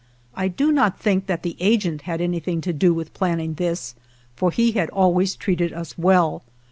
I 0.33 0.47
do 0.47 0.71
not 0.71 0.99
think 0.99 1.27
that 1.27 1.43
the 1.43 1.55
agent 1.59 2.01
had 2.09 2.21
anything 2.21 2.59
to 2.61 2.73
do 2.73 2.91
with 2.91 3.13
planning 3.13 3.53
this, 3.53 3.93
for 4.35 4.49
he 4.49 4.71
had 4.71 4.89
always 4.89 5.35
treated 5.35 5.71
us 5.73 5.95
well. 5.95 6.41